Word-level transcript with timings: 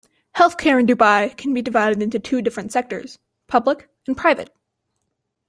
Healthcare 0.35 0.79
in 0.79 0.87
Dubai 0.87 1.37
can 1.37 1.53
be 1.53 1.61
divided 1.61 2.01
into 2.01 2.17
two 2.17 2.41
different 2.41 2.71
sectors: 2.71 3.19
public 3.47 3.87
and 4.07 4.17
private. 4.17 4.49